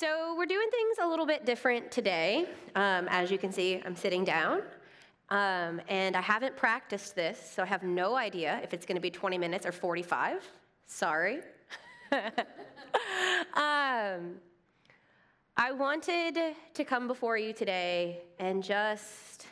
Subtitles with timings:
[0.00, 2.46] So, we're doing things a little bit different today.
[2.76, 4.62] Um, as you can see, I'm sitting down.
[5.28, 9.00] Um, and I haven't practiced this, so I have no idea if it's going to
[9.00, 10.48] be 20 minutes or 45.
[10.86, 11.40] Sorry.
[12.12, 12.22] um,
[15.56, 16.38] I wanted
[16.74, 19.48] to come before you today and just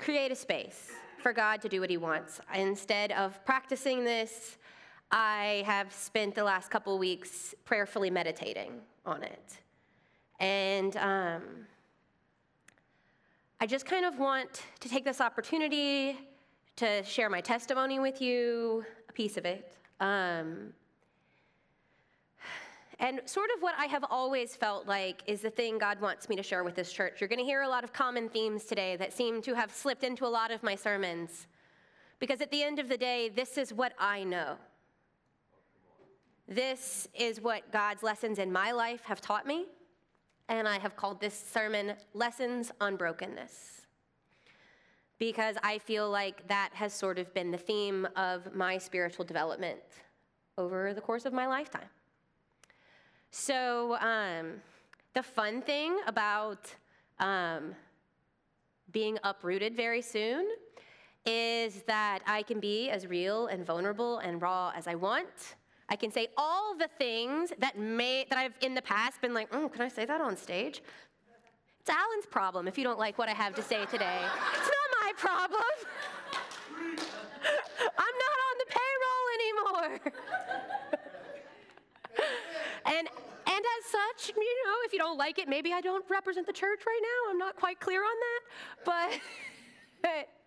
[0.00, 0.90] create a space
[1.22, 2.40] for God to do what He wants.
[2.52, 4.57] Instead of practicing this,
[5.10, 9.58] I have spent the last couple weeks prayerfully meditating on it.
[10.38, 11.42] And um,
[13.60, 16.18] I just kind of want to take this opportunity
[16.76, 19.74] to share my testimony with you, a piece of it.
[19.98, 20.74] Um,
[23.00, 26.36] and sort of what I have always felt like is the thing God wants me
[26.36, 27.20] to share with this church.
[27.20, 30.04] You're going to hear a lot of common themes today that seem to have slipped
[30.04, 31.46] into a lot of my sermons.
[32.18, 34.56] Because at the end of the day, this is what I know.
[36.48, 39.66] This is what God's lessons in my life have taught me.
[40.48, 43.82] And I have called this sermon Lessons on Brokenness.
[45.18, 49.80] Because I feel like that has sort of been the theme of my spiritual development
[50.56, 51.90] over the course of my lifetime.
[53.30, 54.62] So, um,
[55.12, 56.74] the fun thing about
[57.18, 57.74] um,
[58.90, 60.46] being uprooted very soon
[61.26, 65.56] is that I can be as real and vulnerable and raw as I want.
[65.88, 69.48] I can say all the things that may that I've in the past been like,
[69.52, 70.82] oh, can I say that on stage?
[71.80, 74.20] It's Alan's problem if you don't like what I have to say today.
[74.52, 75.62] It's not my problem.
[77.98, 80.00] I'm not on the payroll anymore.
[82.98, 83.08] and
[83.46, 86.52] and as such, you know, if you don't like it, maybe I don't represent the
[86.52, 87.30] church right now.
[87.30, 88.40] I'm not quite clear on that.
[90.04, 90.28] But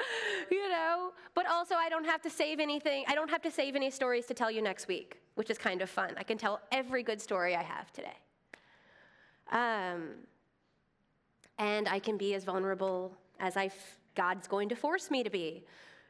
[0.50, 3.04] you know, but also I don't have to save anything.
[3.08, 5.82] I don't have to save any stories to tell you next week, which is kind
[5.82, 6.14] of fun.
[6.16, 8.16] I can tell every good story I have today.
[9.50, 10.10] Um,
[11.58, 13.70] and I can be as vulnerable as I
[14.14, 15.64] God's going to force me to be.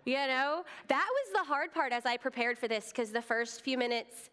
[0.07, 3.61] You know, that was the hard part as I prepared for this because the first
[3.61, 4.31] few minutes,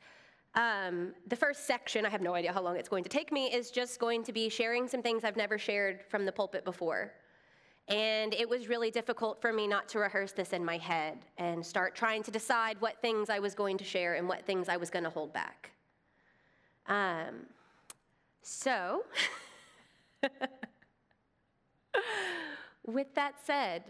[0.54, 3.48] um, the first section, I have no idea how long it's going to take me,
[3.54, 7.12] is just going to be sharing some things I've never shared from the pulpit before.
[7.88, 11.64] And it was really difficult for me not to rehearse this in my head and
[11.64, 14.78] start trying to decide what things I was going to share and what things I
[14.78, 15.70] was going to hold back.
[16.88, 17.46] Um,
[18.42, 19.06] so,
[22.88, 23.84] with that said,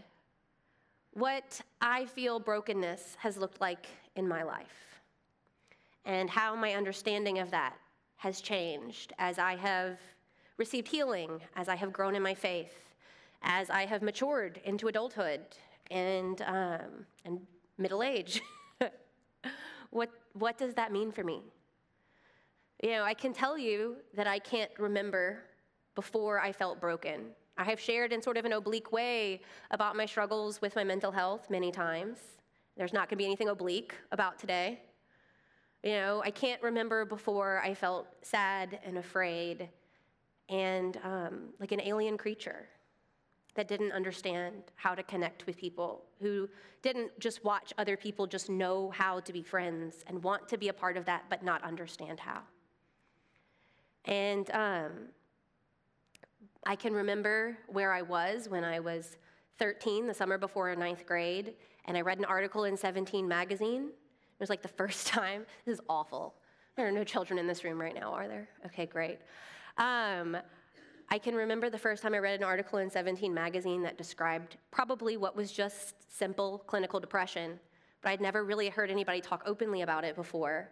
[1.13, 4.99] what I feel brokenness has looked like in my life
[6.03, 7.77] and how my understanding of that
[8.17, 9.99] has changed as I have
[10.57, 12.84] received healing, as I have grown in my faith
[13.45, 15.41] as I have matured into adulthood
[15.91, 17.39] and, um, and
[17.77, 18.41] middle age.
[19.91, 21.43] what, what does that mean for me?
[22.83, 25.43] You know, I can tell you that I can't remember
[25.93, 27.27] before I felt broken.
[27.57, 29.41] I have shared in sort of an oblique way
[29.71, 32.17] about my struggles with my mental health many times.
[32.75, 34.81] There's not going to be anything oblique about today.
[35.83, 39.69] You know, I can't remember before I felt sad and afraid
[40.49, 42.67] and um, like an alien creature
[43.55, 46.47] that didn't understand how to connect with people, who
[46.81, 50.67] didn't just watch other people just know how to be friends and want to be
[50.67, 52.41] a part of that, but not understand how.
[54.05, 54.91] And um,
[56.65, 59.17] I can remember where I was when I was
[59.57, 61.53] 13, the summer before ninth grade,
[61.85, 63.85] and I read an article in 17 magazine.
[63.85, 65.45] It was like the first time.
[65.65, 66.35] This is awful.
[66.75, 68.49] There are no children in this room right now, are there?
[68.65, 69.19] Okay, great.
[69.77, 70.37] Um,
[71.09, 74.57] I can remember the first time I read an article in 17 magazine that described
[74.71, 77.59] probably what was just simple clinical depression,
[78.01, 80.69] but I'd never really heard anybody talk openly about it before.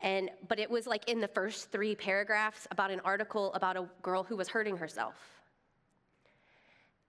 [0.00, 3.86] And, but it was like in the first three paragraphs about an article about a
[4.02, 5.14] girl who was hurting herself.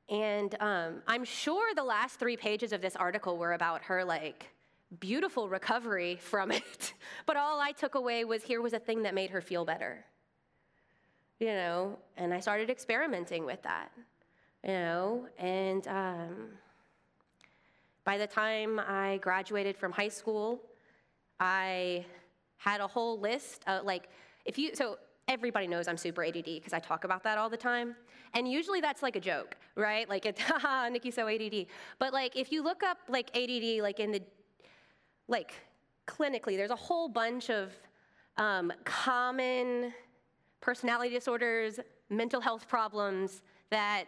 [0.09, 4.51] And um, I'm sure the last three pages of this article were about her like
[4.99, 6.93] beautiful recovery from it.
[7.25, 10.05] but all I took away was here was a thing that made her feel better
[11.39, 13.91] you know, and I started experimenting with that,
[14.63, 16.49] you know, and um,
[18.03, 20.61] by the time I graduated from high school,
[21.39, 22.05] I
[22.57, 24.09] had a whole list of like,
[24.45, 24.97] if you, so
[25.27, 27.95] everybody knows I'm super ADD because I talk about that all the time.
[28.33, 30.07] And usually that's like a joke, right?
[30.09, 31.65] Like, it's, haha, Nikki's so ADD.
[31.99, 34.21] But like, if you look up like ADD, like in the,
[35.27, 35.53] like
[36.07, 37.71] clinically, there's a whole bunch of
[38.37, 39.93] um, common
[40.61, 41.79] personality disorders,
[42.09, 44.05] mental health problems that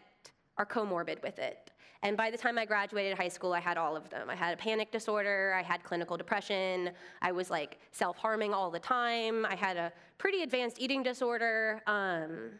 [0.58, 1.72] are comorbid with it.
[2.04, 4.30] And by the time I graduated high school, I had all of them.
[4.30, 6.92] I had a panic disorder, I had clinical depression,
[7.22, 11.82] I was like self harming all the time, I had a pretty advanced eating disorder.
[11.88, 12.52] Um,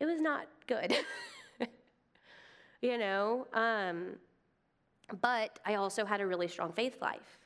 [0.00, 0.96] it was not good,
[2.82, 3.46] you know?
[3.52, 4.16] Um,
[5.20, 7.38] but I also had a really strong faith life.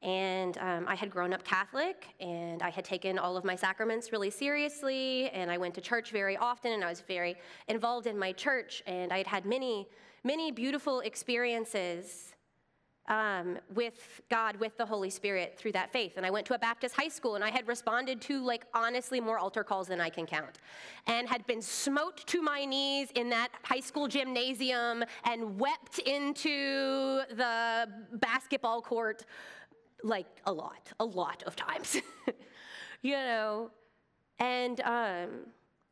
[0.00, 4.12] And um, I had grown up Catholic, and I had taken all of my sacraments
[4.12, 7.36] really seriously, and I went to church very often, and I was very
[7.66, 9.88] involved in my church, and I had had many,
[10.22, 12.34] many beautiful experiences
[13.08, 16.12] um, with God, with the Holy Spirit through that faith.
[16.16, 19.20] And I went to a Baptist high school, and I had responded to, like, honestly,
[19.20, 20.58] more altar calls than I can count,
[21.06, 27.22] and had been smote to my knees in that high school gymnasium and wept into
[27.34, 29.24] the basketball court
[30.02, 31.96] like a lot, a lot of times,
[33.02, 33.70] you know.
[34.38, 35.28] And um,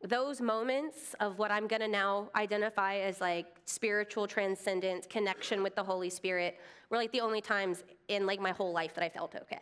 [0.03, 5.83] those moments of what I'm gonna now identify as like spiritual transcendence, connection with the
[5.83, 6.59] Holy Spirit,
[6.91, 9.59] were like the only times in like my whole life that I felt okay.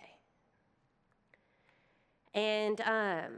[2.35, 3.32] And um,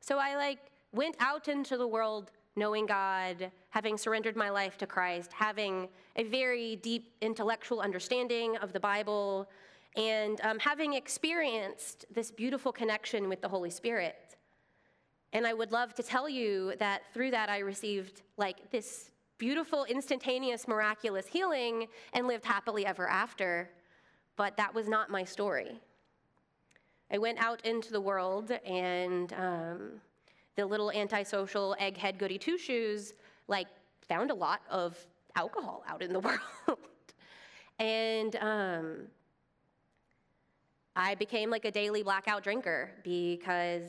[0.00, 0.58] so I like
[0.92, 6.24] went out into the world knowing God, having surrendered my life to Christ, having a
[6.24, 9.48] very deep intellectual understanding of the Bible,
[9.96, 14.36] and um, having experienced this beautiful connection with the Holy Spirit.
[15.32, 19.84] And I would love to tell you that through that I received like this beautiful,
[19.84, 23.70] instantaneous, miraculous healing and lived happily ever after.
[24.36, 25.80] But that was not my story.
[27.10, 29.92] I went out into the world and um,
[30.56, 33.14] the little antisocial egghead goody two shoes,
[33.48, 33.68] like,
[34.08, 34.98] found a lot of
[35.36, 36.20] alcohol out in the
[36.68, 36.78] world.
[37.78, 38.96] and um,
[40.96, 43.84] I became like a daily blackout drinker because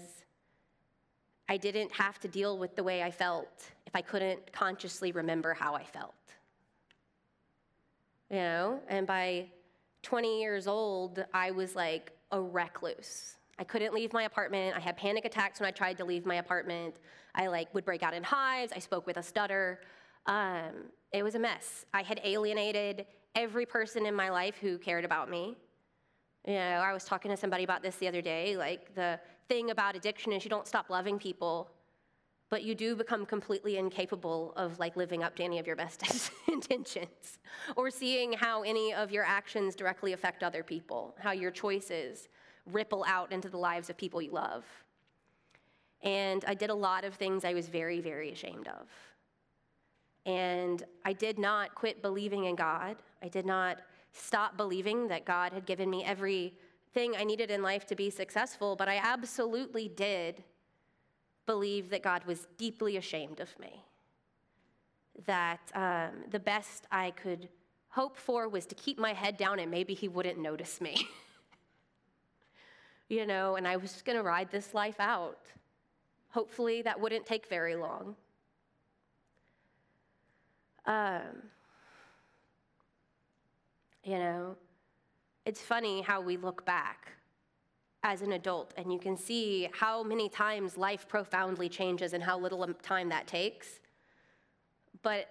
[1.48, 5.54] I didn't have to deal with the way I felt if I couldn't consciously remember
[5.54, 6.13] how I felt.
[8.30, 9.45] You know, and by
[10.04, 13.36] 20 years old, I was like a recluse.
[13.57, 14.75] I couldn't leave my apartment.
[14.75, 16.95] I had panic attacks when I tried to leave my apartment.
[17.33, 18.74] I like would break out in hives.
[18.75, 19.80] I spoke with a stutter.
[20.25, 21.86] Um, it was a mess.
[21.94, 25.56] I had alienated every person in my life who cared about me.
[26.45, 28.56] You know, I was talking to somebody about this the other day.
[28.56, 31.69] Like, the thing about addiction is you don't stop loving people,
[32.50, 36.04] but you do become completely incapable of like living up to any of your best
[36.48, 37.39] intentions
[37.75, 42.30] or seeing how any of your actions directly affect other people, how your choices
[42.72, 44.66] ripple out into the lives of people you love.
[46.04, 48.88] And I did a lot of things I was very, very ashamed of.
[50.25, 52.98] And I did not quit believing in God.
[53.24, 53.78] I did not
[54.17, 58.75] stop believing that God had given me everything I needed in life to be successful,
[58.75, 60.43] but I absolutely did
[61.45, 63.83] believe that God was deeply ashamed of me.
[65.25, 67.49] That um, the best I could
[67.89, 71.07] hope for was to keep my head down and maybe He wouldn't notice me.
[73.09, 75.39] you know, and I was just going to ride this life out.
[76.29, 78.15] Hopefully, that wouldn't take very long.
[80.85, 81.49] Um,
[84.07, 84.56] you know,
[85.45, 87.12] it's funny how we look back
[88.04, 92.39] as an adult and you can see how many times life profoundly changes and how
[92.39, 93.81] little time that takes.
[95.01, 95.27] But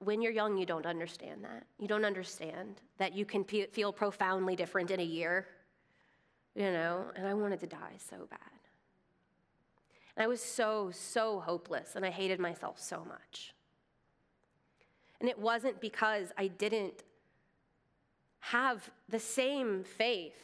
[0.00, 1.64] when you're young, you don't understand that.
[1.78, 5.46] You don't understand that you can feel profoundly different in a year,
[6.56, 8.38] you know, and I wanted to die so bad.
[10.16, 13.54] And I was so, so hopeless, and I hated myself so much.
[15.20, 17.04] And it wasn't because I didn't
[18.40, 20.34] have the same faith.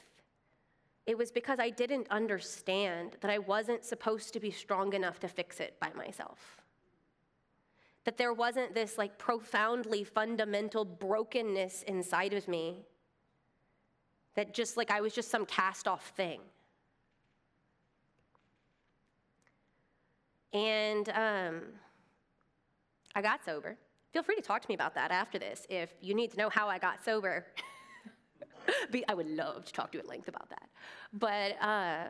[1.06, 5.28] It was because I didn't understand that I wasn't supposed to be strong enough to
[5.28, 6.58] fix it by myself.
[8.04, 12.84] That there wasn't this like profoundly fundamental brokenness inside of me
[14.34, 16.40] that just like I was just some cast off thing.
[20.52, 21.62] And um,
[23.14, 23.76] I got sober.
[24.12, 26.48] Feel free to talk to me about that after this if you need to know
[26.48, 27.46] how I got sober.
[29.08, 30.68] I would love to talk to you at length about that.
[31.12, 32.08] But uh,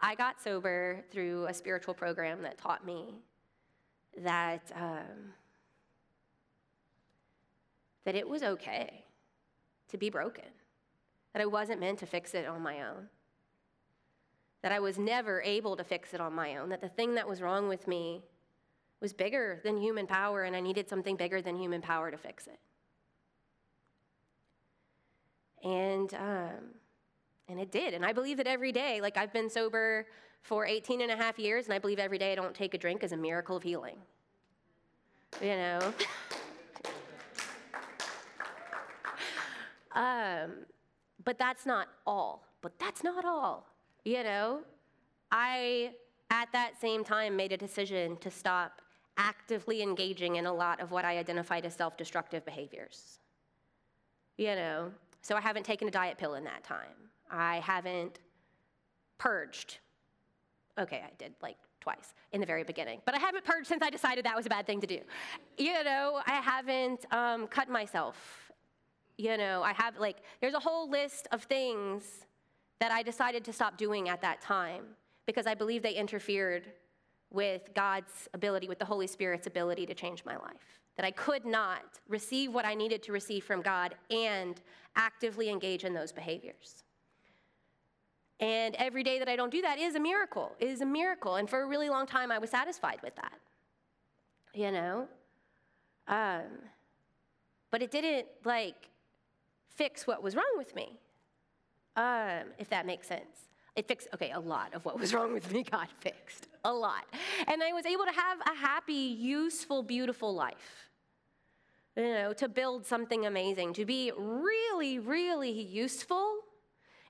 [0.00, 3.14] I got sober through a spiritual program that taught me
[4.22, 5.32] that um,
[8.04, 9.04] that it was okay
[9.88, 10.44] to be broken,
[11.32, 13.08] that I wasn't meant to fix it on my own,
[14.62, 17.28] that I was never able to fix it on my own, that the thing that
[17.28, 18.22] was wrong with me
[19.00, 22.46] was bigger than human power, and I needed something bigger than human power to fix
[22.46, 22.58] it.
[25.62, 26.74] And, um,
[27.48, 27.94] and it did.
[27.94, 29.00] And I believe that every day.
[29.00, 30.06] Like I've been sober
[30.42, 32.78] for 18 and a half years, and I believe every day I don't take a
[32.78, 33.96] drink is a miracle of healing.
[35.40, 35.94] You know?
[39.94, 40.50] um,
[41.24, 42.46] but that's not all.
[42.62, 43.66] But that's not all.
[44.04, 44.60] You know?
[45.30, 45.92] I,
[46.30, 48.80] at that same time, made a decision to stop
[49.16, 53.18] actively engaging in a lot of what I identified as self destructive behaviors.
[54.36, 54.92] You know?
[55.22, 57.10] So I haven't taken a diet pill in that time.
[57.30, 58.18] I haven't
[59.18, 59.78] purged.
[60.78, 63.90] Okay, I did like twice in the very beginning, but I haven't purged since I
[63.90, 65.00] decided that was a bad thing to do.
[65.58, 68.52] You know, I haven't um, cut myself.
[69.18, 72.26] You know, I have like, there's a whole list of things
[72.80, 74.84] that I decided to stop doing at that time
[75.26, 76.72] because I believe they interfered
[77.30, 80.79] with God's ability, with the Holy Spirit's ability to change my life.
[80.96, 84.60] That I could not receive what I needed to receive from God and
[84.96, 86.84] actively engage in those behaviors.
[88.38, 91.36] And every day that I don't do that is a miracle, is a miracle.
[91.36, 93.38] And for a really long time, I was satisfied with that.
[94.54, 95.08] You know?
[96.08, 96.64] Um,
[97.70, 98.88] but it didn't, like,
[99.68, 100.98] fix what was wrong with me,
[101.96, 103.49] um, if that makes sense.
[103.76, 106.48] It fixed, okay, a lot of what was wrong with me got fixed.
[106.64, 107.04] A lot.
[107.46, 110.88] And I was able to have a happy, useful, beautiful life.
[111.96, 116.38] You know, to build something amazing, to be really, really useful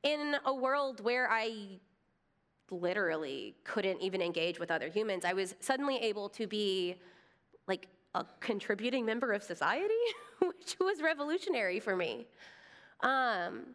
[0.03, 1.79] in a world where I
[2.71, 5.25] literally couldn't even engage with other humans.
[5.25, 6.97] I was suddenly able to be
[7.67, 9.95] like a contributing member of society,
[10.41, 12.27] which was revolutionary for me.
[13.01, 13.75] Um,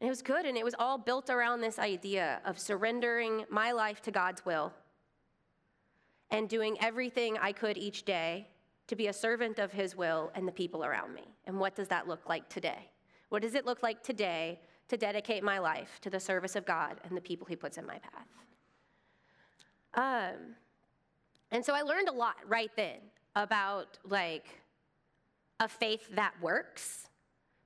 [0.00, 4.02] it was good, and it was all built around this idea of surrendering my life
[4.02, 4.72] to God's will
[6.30, 8.48] and doing everything I could each day
[8.88, 11.34] to be a servant of His will and the people around me.
[11.46, 12.90] And what does that look like today?
[13.30, 17.00] What does it look like today to dedicate my life to the service of God
[17.04, 18.26] and the people He puts in my path?
[19.94, 20.54] Um,
[21.50, 22.98] and so I learned a lot right then
[23.34, 24.46] about like
[25.58, 27.08] a faith that works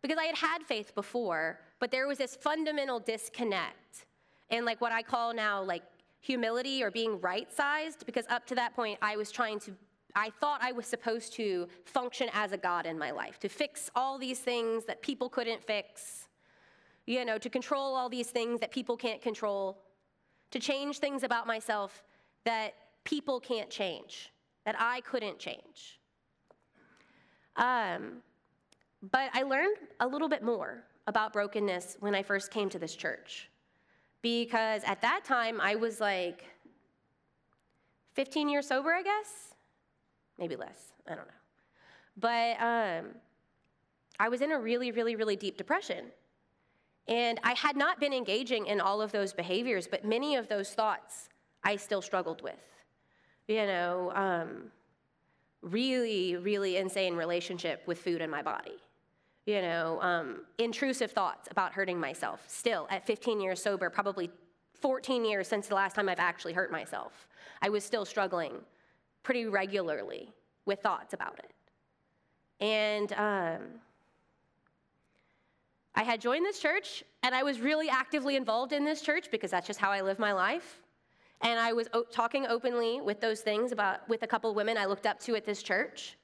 [0.01, 4.07] because I had had faith before, but there was this fundamental disconnect
[4.51, 5.83] in like what I call now like
[6.21, 9.73] humility or being right sized because up to that point I was trying to
[10.15, 13.91] I thought I was supposed to function as a God in my life, to fix
[13.95, 16.29] all these things that people couldn't fix,
[17.07, 19.79] you know, to control all these things that people can't control,
[20.51, 22.03] to change things about myself
[22.45, 24.33] that people can't change,
[24.65, 26.01] that I couldn't change.
[27.57, 28.23] Um,
[29.13, 32.95] but I learned a little bit more about brokenness when I first came to this
[32.95, 33.51] church.
[34.23, 36.45] Because at that time, I was like
[38.15, 39.55] 15 years sober, I guess.
[40.39, 40.93] Maybe less.
[41.07, 41.41] I don't know.
[42.17, 43.15] But um,
[44.21, 46.07] I was in a really, really, really deep depression.
[47.09, 50.71] And I had not been engaging in all of those behaviors, but many of those
[50.71, 51.29] thoughts
[51.65, 52.63] I still struggled with.
[53.49, 54.71] You know, um,
[55.61, 58.79] really, really insane relationship with food and my body
[59.47, 62.45] you know, um, intrusive thoughts about hurting myself.
[62.47, 64.31] Still, at 15 years sober, probably
[64.81, 67.29] 14 years since the last time I've actually hurt myself,
[67.63, 68.55] I was still struggling
[69.23, 70.33] pretty regularly
[70.65, 71.53] with thoughts about it.
[72.61, 73.61] And um,
[75.95, 79.51] I had joined this church, and I was really actively involved in this church because
[79.51, 80.81] that's just how I live my life.
[81.43, 84.85] And I was o- talking openly with those things about with a couple women I
[84.85, 86.17] looked up to at this church.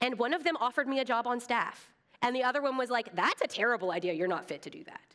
[0.00, 1.93] And one of them offered me a job on staff.
[2.24, 4.14] And the other one was like, That's a terrible idea.
[4.14, 5.14] You're not fit to do that.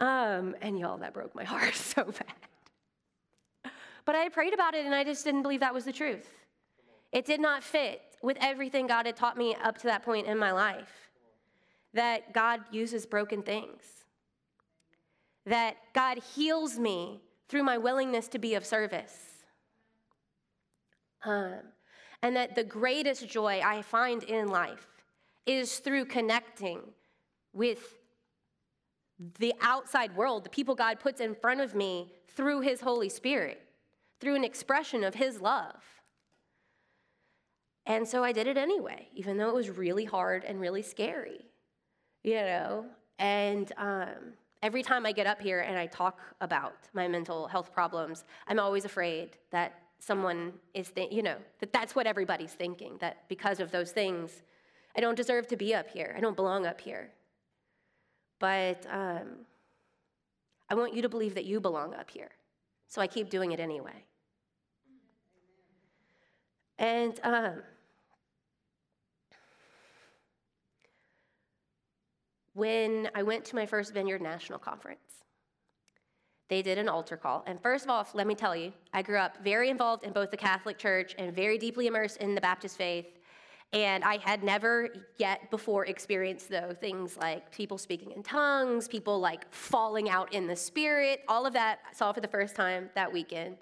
[0.04, 3.72] um, and y'all, that broke my heart so bad.
[4.04, 6.26] But I prayed about it and I just didn't believe that was the truth.
[7.12, 10.38] It did not fit with everything God had taught me up to that point in
[10.38, 11.10] my life.
[11.92, 13.82] That God uses broken things,
[15.44, 17.20] that God heals me
[17.50, 19.14] through my willingness to be of service.
[21.24, 21.60] Um,
[22.22, 24.86] and that the greatest joy I find in life
[25.46, 26.80] is through connecting
[27.52, 27.98] with
[29.38, 33.62] the outside world, the people God puts in front of me through His Holy Spirit,
[34.20, 35.82] through an expression of His love.
[37.86, 41.46] And so I did it anyway, even though it was really hard and really scary,
[42.22, 42.86] you know?
[43.18, 47.72] And um, every time I get up here and I talk about my mental health
[47.72, 52.96] problems, I'm always afraid that someone is, th- you know, that that's what everybody's thinking,
[53.00, 54.42] that because of those things,
[54.96, 56.12] I don't deserve to be up here.
[56.16, 57.10] I don't belong up here.
[58.40, 59.46] But um,
[60.68, 62.30] I want you to believe that you belong up here.
[62.88, 64.04] So I keep doing it anyway.
[66.78, 67.62] And um,
[72.54, 75.22] when I went to my first Vineyard National Conference,
[76.52, 77.42] they did an altar call.
[77.46, 80.30] And first of all, let me tell you, I grew up very involved in both
[80.30, 83.06] the Catholic Church and very deeply immersed in the Baptist faith.
[83.72, 89.18] And I had never yet before experienced, though, things like people speaking in tongues, people
[89.18, 92.90] like falling out in the spirit, all of that I saw for the first time
[92.94, 93.56] that weekend.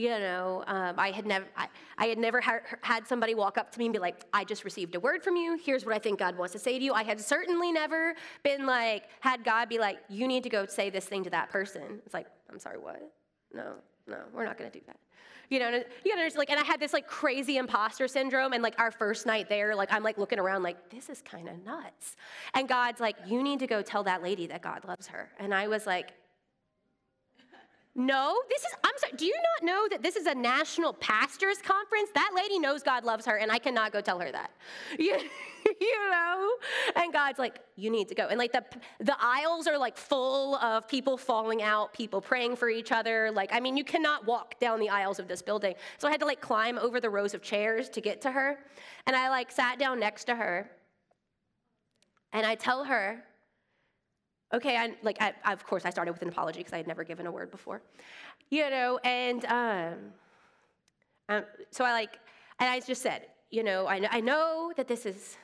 [0.00, 3.70] You know, um, I had never, I, I had never ha- had somebody walk up
[3.72, 5.58] to me and be like, "I just received a word from you.
[5.62, 8.64] Here's what I think God wants to say to you." I had certainly never been
[8.64, 12.00] like, had God be like, "You need to go say this thing to that person."
[12.06, 13.12] It's like, I'm sorry, what?
[13.52, 13.74] No,
[14.06, 14.96] no, we're not going to do that.
[15.50, 18.76] You know, you know, like, and I had this like crazy imposter syndrome, and like
[18.78, 22.16] our first night there, like I'm like looking around, like this is kind of nuts.
[22.54, 25.28] And God's like, you need to go tell that lady that God loves her.
[25.38, 26.12] And I was like,
[28.06, 31.58] no, this is, I'm sorry, do you not know that this is a national pastors
[31.58, 32.10] conference?
[32.14, 34.50] That lady knows God loves her, and I cannot go tell her that.
[34.98, 35.18] You,
[35.80, 36.52] you know?
[36.96, 38.28] And God's like, you need to go.
[38.28, 38.64] And like the,
[38.98, 43.30] the aisles are like full of people falling out, people praying for each other.
[43.30, 45.74] Like, I mean, you cannot walk down the aisles of this building.
[45.98, 48.58] So I had to like climb over the rows of chairs to get to her.
[49.06, 50.70] And I like sat down next to her,
[52.32, 53.22] and I tell her,
[54.52, 57.04] okay, I, like, I, of course, I started with an apology because I had never
[57.04, 57.82] given a word before,
[58.50, 59.94] you know, and um,
[61.28, 62.18] um, so I like,
[62.58, 65.36] and I just said, you know, I, I know that this is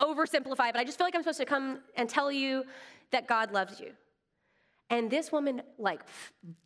[0.00, 2.64] oversimplified, but I just feel like I'm supposed to come and tell you
[3.10, 3.92] that God loves you.
[4.90, 6.02] And this woman like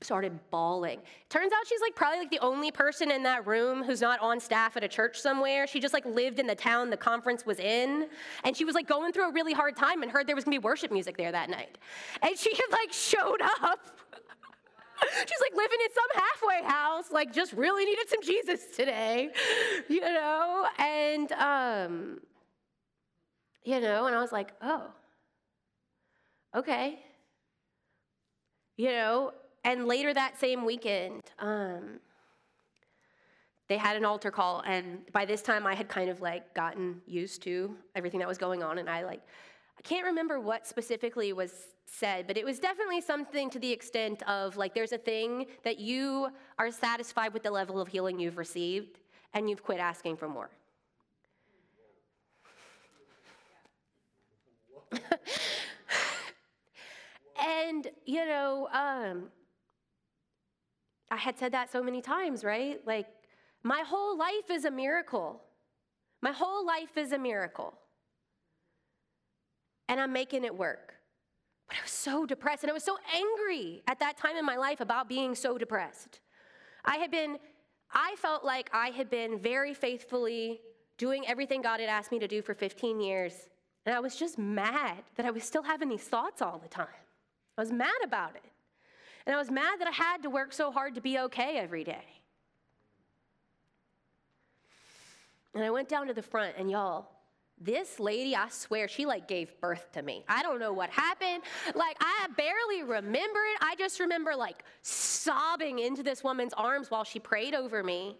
[0.00, 1.00] started bawling.
[1.28, 4.40] Turns out she's like probably like the only person in that room who's not on
[4.40, 5.66] staff at a church somewhere.
[5.66, 8.09] She just like lived in the town the conference was in,
[8.43, 10.59] and she was like going through a really hard time and heard there was gonna
[10.59, 11.76] be worship music there that night.
[12.23, 13.81] And she had like showed up.
[15.26, 19.31] She's like living in some halfway house, like just really needed some Jesus today,
[19.88, 20.66] you know?
[20.78, 22.21] And um,
[23.64, 24.87] you know, and I was like, oh,
[26.54, 27.00] okay.
[28.76, 32.00] You know, and later that same weekend, um,
[33.69, 37.00] they had an altar call, and by this time I had kind of like gotten
[37.07, 39.23] used to everything that was going on, and I like,
[39.78, 41.52] I can't remember what specifically was
[41.87, 45.78] said, but it was definitely something to the extent of like, there's a thing that
[45.78, 48.98] you are satisfied with the level of healing you've received,
[49.33, 50.51] and you've quit asking for more.
[57.44, 59.24] and, you know, um,
[61.11, 62.80] I had said that so many times, right?
[62.87, 63.07] Like,
[63.62, 65.42] my whole life is a miracle.
[66.22, 67.74] My whole life is a miracle.
[69.88, 70.94] And I'm making it work.
[71.68, 74.57] But I was so depressed and I was so angry at that time in my
[74.57, 76.20] life about being so depressed.
[76.85, 77.38] I had been,
[77.92, 80.61] I felt like I had been very faithfully
[80.98, 83.48] doing everything God had asked me to do for 15 years.
[83.87, 87.04] And I was just mad that I was still having these thoughts all the time.
[87.57, 88.43] I was mad about it.
[89.27, 91.85] And I was mad that I had to work so hard to be okay every
[91.85, 92.05] day.
[95.55, 97.09] And I went down to the front, and y'all,
[97.61, 100.25] this lady, I swear, she like gave birth to me.
[100.29, 101.45] I don't know what happened.
[101.75, 103.59] Like, I barely remember it.
[103.61, 108.17] I just remember like sobbing into this woman's arms while she prayed over me.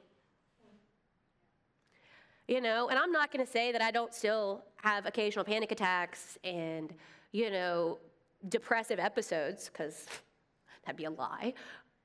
[2.47, 5.73] You know, and I'm not going to say that I don't still have occasional panic
[5.73, 6.95] attacks and,
[7.33, 7.99] you know,
[8.49, 10.07] depressive episodes, because
[10.85, 11.55] that'd be a lie.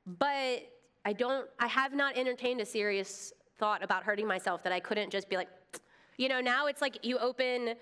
[0.05, 0.69] But
[1.05, 5.11] I don't, I have not entertained a serious thought about hurting myself that I couldn't
[5.11, 5.49] just be like,
[6.17, 7.75] you know, now it's like you open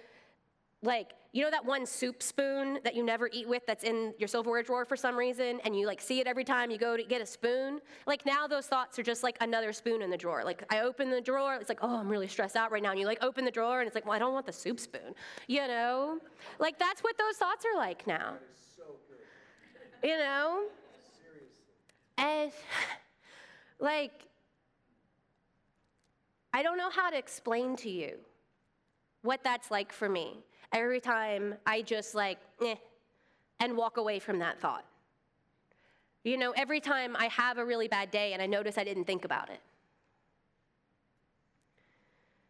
[0.88, 4.28] like you know that one soup spoon that you never eat with that's in your
[4.30, 7.04] silverware drawer for some reason and you like see it every time you go to
[7.04, 7.80] get a spoon?
[8.08, 10.44] Like now those thoughts are just like another spoon in the drawer.
[10.46, 12.92] Like i open the drawer it's like oh i'm really stressed out right now.
[12.92, 14.80] And you like open the drawer and it's like well i don't want the soup
[14.80, 15.14] spoon
[15.48, 16.20] you know?
[16.58, 18.36] Like that's what those thoughts are like now.
[20.02, 20.64] You know?
[22.18, 22.52] And
[23.80, 24.24] like
[26.54, 28.14] i don't know how to explain to you
[29.22, 32.76] what that's like for me every time I just like, eh,
[33.60, 34.86] and walk away from that thought.
[36.24, 39.06] You know, every time I have a really bad day and I notice I didn't
[39.06, 39.62] think about it.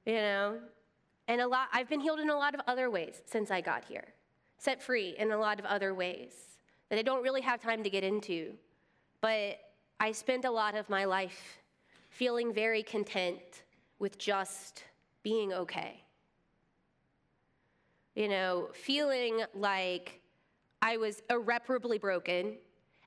[0.06, 0.58] You know,
[1.28, 3.84] and a lot, I've been healed in a lot of other ways since I got
[3.84, 4.06] here,
[4.58, 6.34] set free in a lot of other ways
[6.90, 8.54] that I don't really have time to get into.
[9.20, 9.60] But
[10.00, 11.60] I spent a lot of my life
[12.10, 13.64] feeling very content
[14.00, 14.86] with just
[15.24, 16.04] being okay
[18.18, 20.20] you know, feeling like
[20.82, 22.56] I was irreparably broken,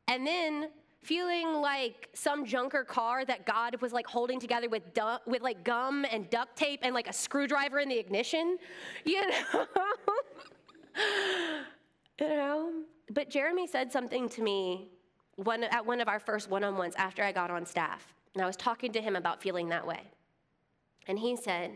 [0.06, 0.68] and then
[1.02, 5.64] feeling like some junker car that God was like holding together with du- with like
[5.64, 8.56] gum and duct tape and like a screwdriver in the ignition,
[9.04, 9.66] you know.
[12.20, 12.72] you know.
[13.12, 14.90] But Jeremy said something to me
[15.34, 18.56] one at one of our first one-on-ones after I got on staff, and I was
[18.56, 20.02] talking to him about feeling that way,
[21.08, 21.72] and he said,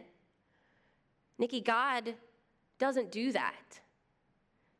[1.36, 2.14] Nikki, God
[2.78, 3.80] doesn't do that.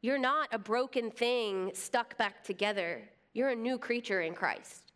[0.01, 3.09] You're not a broken thing stuck back together.
[3.33, 4.93] You're a new creature in Christ.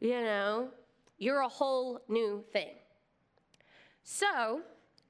[0.00, 0.68] You know,
[1.18, 2.74] you're a whole new thing.
[4.02, 4.60] So,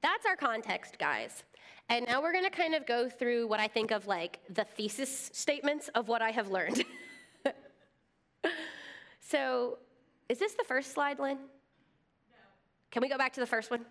[0.01, 1.43] that's our context, guys.
[1.89, 4.63] And now we're going to kind of go through what I think of like the
[4.63, 6.85] thesis statements of what I have learned.
[9.19, 9.77] so,
[10.29, 11.37] is this the first slide, Lynn?
[11.37, 12.37] No.
[12.91, 13.85] Can we go back to the first one?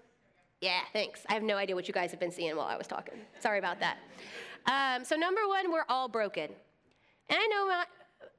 [0.60, 1.20] Yeah, thanks.
[1.28, 3.14] I have no idea what you guys have been seeing while I was talking.
[3.38, 3.98] Sorry about that.
[4.66, 6.50] Um, so, number one, we're all broken.
[7.30, 7.88] And I know not,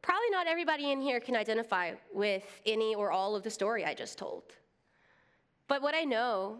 [0.01, 3.95] probably not everybody in here can identify with any or all of the story I
[3.95, 4.43] just told.
[5.67, 6.57] But what I know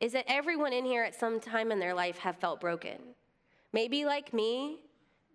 [0.00, 2.98] is that everyone in here at some time in their life have felt broken.
[3.72, 4.78] Maybe like me,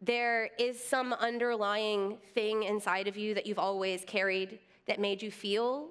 [0.02, 5.32] there is some underlying thing inside of you that you've always carried that made you
[5.32, 5.90] feel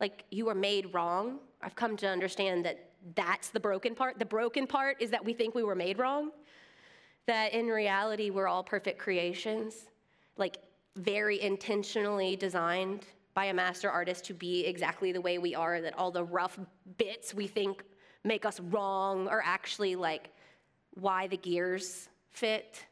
[0.00, 1.38] like you were made wrong.
[1.62, 4.18] I've come to understand that that's the broken part.
[4.18, 6.30] The broken part is that we think we were made wrong,
[7.26, 9.86] that in reality, we're all perfect creations,
[10.36, 10.58] like
[10.96, 15.96] very intentionally designed by a master artist to be exactly the way we are, that
[15.98, 16.58] all the rough
[16.98, 17.82] bits we think
[18.22, 20.30] make us wrong are actually like
[20.94, 22.84] why the gears fit,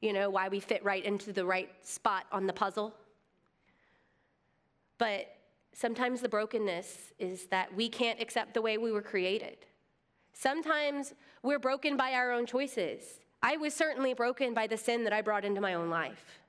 [0.00, 2.94] you know, why we fit right into the right spot on the puzzle.
[4.98, 5.26] But
[5.72, 9.56] sometimes the brokenness is that we can't accept the way we were created.
[10.32, 13.20] Sometimes we're broken by our own choices.
[13.42, 16.40] I was certainly broken by the sin that I brought into my own life.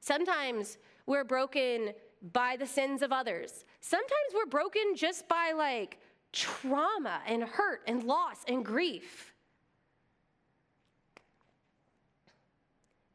[0.00, 1.92] Sometimes we're broken
[2.32, 3.64] by the sins of others.
[3.80, 5.98] Sometimes we're broken just by like
[6.32, 9.34] trauma and hurt and loss and grief.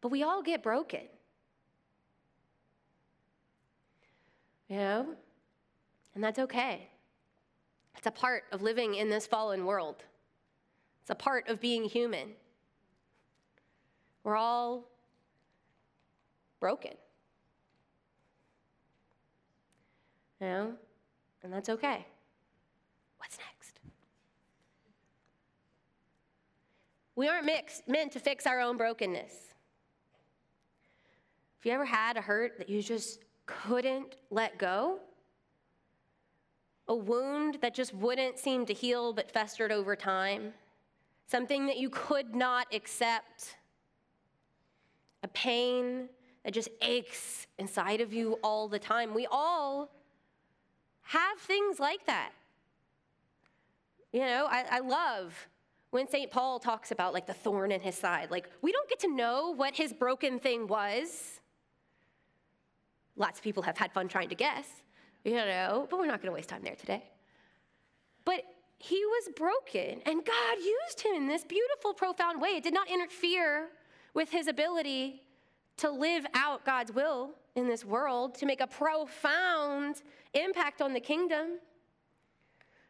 [0.02, 1.02] But we all get broken.
[4.74, 5.06] You know?
[6.16, 6.88] And that's okay.
[7.96, 9.98] It's a part of living in this fallen world,
[11.04, 12.30] it's a part of being human.
[14.24, 14.86] We're all
[16.60, 16.94] broken.
[20.42, 20.74] You know?
[21.44, 22.08] And that's okay.
[23.18, 23.80] What's next?
[27.16, 29.34] We aren't mixed, meant to fix our own brokenness.
[31.60, 35.00] Have you ever had a hurt that you just couldn't let go?
[36.88, 40.54] A wound that just wouldn't seem to heal but festered over time?
[41.28, 43.56] Something that you could not accept?
[45.24, 46.10] A pain
[46.44, 49.14] that just aches inside of you all the time?
[49.14, 49.90] We all
[51.04, 52.32] have things like that.
[54.12, 55.48] You know, I, I love
[55.92, 56.30] when St.
[56.30, 58.30] Paul talks about like the thorn in his side.
[58.32, 61.40] Like, we don't get to know what his broken thing was.
[63.16, 64.68] Lots of people have had fun trying to guess,
[65.24, 67.04] you know, but we're not going to waste time there today.
[68.26, 68.44] But
[68.78, 72.50] he was broken, and God used him in this beautiful, profound way.
[72.50, 73.70] It did not interfere
[74.14, 75.22] with his ability
[75.78, 80.02] to live out God's will in this world, to make a profound
[80.34, 81.60] impact on the kingdom.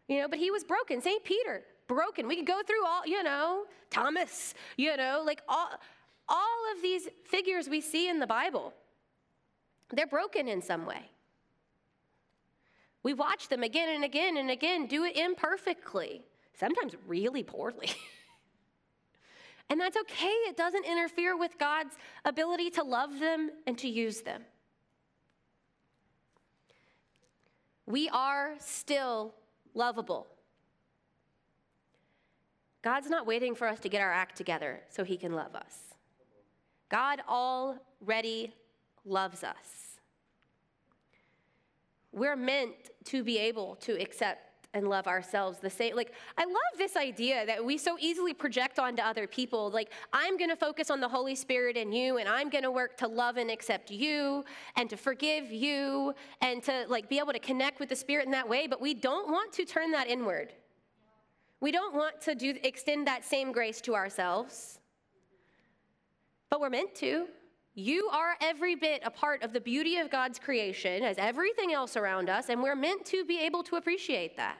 [0.07, 1.01] You know, but he was broken.
[1.01, 1.23] St.
[1.23, 2.27] Peter, broken.
[2.27, 5.69] We could go through all, you know, Thomas, you know, like all,
[6.27, 8.73] all of these figures we see in the Bible.
[9.93, 11.09] They're broken in some way.
[13.03, 16.23] We watch them again and again and again do it imperfectly,
[16.57, 17.91] sometimes really poorly.
[19.69, 20.33] and that's okay.
[20.47, 24.43] It doesn't interfere with God's ability to love them and to use them.
[27.85, 29.35] We are still
[29.73, 30.27] lovable.
[32.81, 35.93] God's not waiting for us to get our act together so he can love us.
[36.89, 38.53] God already
[39.05, 39.82] loves us.
[42.13, 42.73] We're meant
[43.05, 45.95] to be able to accept and love ourselves the same.
[45.95, 49.69] Like, I love this idea that we so easily project onto other people.
[49.69, 52.71] Like, I'm going to focus on the Holy Spirit in you, and I'm going to
[52.71, 54.43] work to love and accept you,
[54.75, 58.31] and to forgive you, and to like be able to connect with the Spirit in
[58.31, 58.65] that way.
[58.65, 60.53] But we don't want to turn that inward.
[61.61, 64.79] We don't want to do extend that same grace to ourselves.
[66.49, 67.27] But we're meant to.
[67.75, 71.97] You are every bit a part of the beauty of God's creation as everything else
[71.97, 74.57] around us, and we're meant to be able to appreciate that.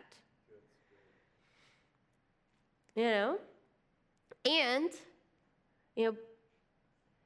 [2.96, 3.40] You know?
[4.46, 4.90] And,
[5.96, 6.18] you know,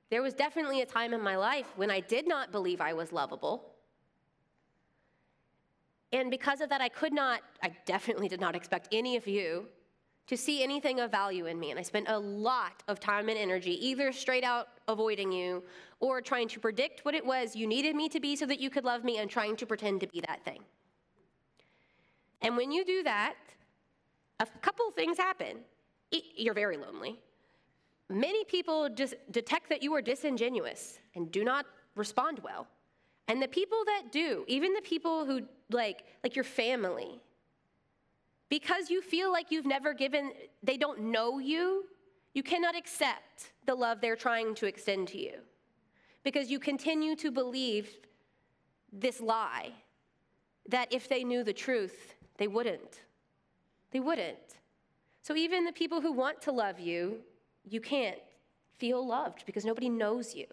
[0.10, 3.12] there was definitely a time in my life when I did not believe I was
[3.12, 3.74] lovable.
[6.14, 9.68] And because of that, I could not, I definitely did not expect any of you
[10.28, 11.72] to see anything of value in me.
[11.72, 15.64] And I spent a lot of time and energy either straight out avoiding you
[16.00, 18.70] or trying to predict what it was you needed me to be so that you
[18.70, 20.62] could love me and trying to pretend to be that thing.
[22.42, 23.36] And when you do that,
[24.40, 25.58] a couple things happen.
[26.12, 27.20] You're very lonely.
[28.10, 32.68] Many people just detect that you are disingenuous and do not respond well.
[33.28, 37.20] And the people that do, even the people who like like your family,
[38.50, 40.32] because you feel like you've never given
[40.64, 41.86] they don't know you,
[42.34, 45.34] you cannot accept the love they're trying to extend to you.
[46.24, 47.90] Because you continue to believe
[48.92, 49.72] this lie
[50.70, 53.02] that if they knew the truth, they wouldn't.
[53.92, 54.58] They wouldn't.
[55.22, 57.20] So even the people who want to love you,
[57.68, 58.20] you can't
[58.78, 60.46] feel loved because nobody knows you.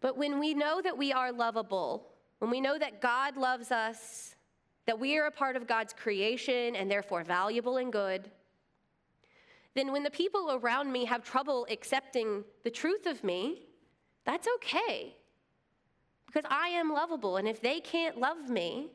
[0.00, 4.33] But when we know that we are lovable, when we know that God loves us,
[4.86, 8.30] that we are a part of God's creation and therefore valuable and good,
[9.74, 13.62] then when the people around me have trouble accepting the truth of me,
[14.24, 15.16] that's okay.
[16.26, 18.88] Because I am lovable, and if they can't love me,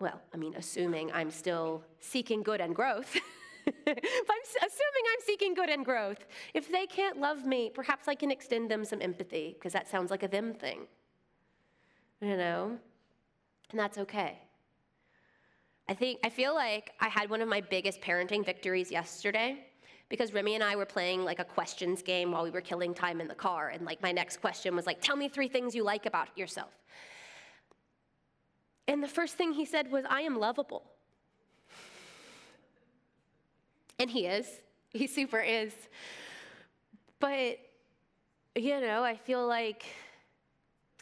[0.00, 3.16] well, I mean, assuming I'm still seeking good and growth.
[3.66, 8.14] if I'm assuming I'm seeking good and growth, if they can't love me, perhaps I
[8.14, 10.86] can extend them some empathy, because that sounds like a them thing.
[12.20, 12.78] You know?
[13.70, 14.38] And that's okay.
[15.88, 19.64] I think, I feel like I had one of my biggest parenting victories yesterday
[20.08, 23.20] because Remy and I were playing like a questions game while we were killing time
[23.20, 23.68] in the car.
[23.70, 26.72] And like my next question was like, tell me three things you like about yourself.
[28.86, 30.84] And the first thing he said was, I am lovable.
[33.98, 34.46] And he is.
[34.90, 35.72] He super is.
[37.20, 37.58] But,
[38.54, 39.84] you know, I feel like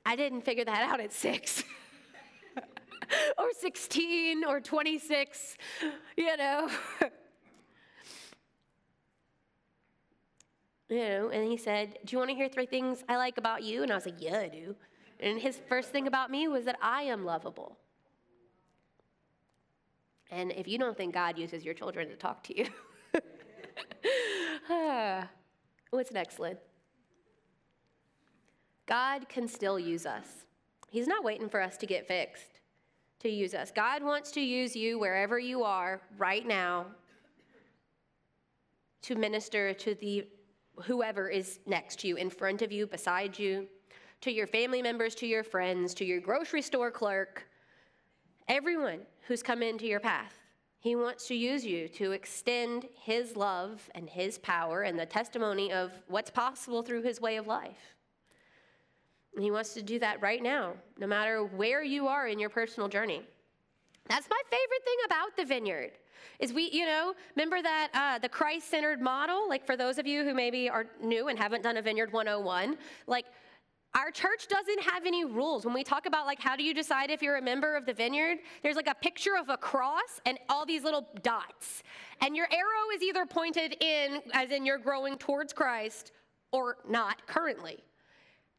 [0.04, 1.62] I didn't figure that out at six.
[3.38, 5.56] or 16 or 26,
[6.16, 6.68] you know.
[10.88, 13.62] you know, and he said, Do you want to hear three things I like about
[13.62, 13.82] you?
[13.82, 14.74] And I was like, Yeah, I do.
[15.20, 17.78] And his first thing about me was that I am lovable.
[20.30, 22.66] And if you don't think God uses your children to talk to you,
[25.90, 26.58] what's next, Lynn?
[28.86, 30.26] God can still use us.
[30.88, 32.55] He's not waiting for us to get fixed
[33.20, 33.70] to use us.
[33.70, 36.86] God wants to use you wherever you are right now
[39.02, 40.26] to minister to the
[40.84, 43.66] whoever is next to you, in front of you, beside you,
[44.20, 47.48] to your family members, to your friends, to your grocery store clerk,
[48.48, 50.34] everyone who's come into your path.
[50.78, 55.72] He wants to use you to extend his love and his power and the testimony
[55.72, 57.95] of what's possible through his way of life.
[59.36, 62.48] And he wants to do that right now, no matter where you are in your
[62.48, 63.22] personal journey.
[64.08, 65.92] That's my favorite thing about the vineyard.
[66.38, 69.48] Is we, you know, remember that uh, the Christ centered model?
[69.48, 72.76] Like for those of you who maybe are new and haven't done a Vineyard 101,
[73.06, 73.26] like
[73.94, 75.64] our church doesn't have any rules.
[75.64, 77.94] When we talk about like how do you decide if you're a member of the
[77.94, 81.82] vineyard, there's like a picture of a cross and all these little dots.
[82.20, 86.12] And your arrow is either pointed in, as in you're growing towards Christ,
[86.52, 87.82] or not currently.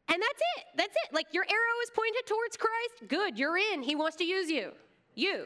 [0.10, 0.64] And that's it.
[0.76, 1.14] That's it.
[1.14, 3.10] Like your arrow is pointed towards Christ.
[3.10, 3.84] Good, you're in.
[3.84, 4.72] He wants to use you.
[5.16, 5.46] You.